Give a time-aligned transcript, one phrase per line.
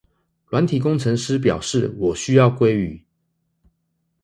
[0.49, 3.03] 軟體工程師表示我需要鮭魚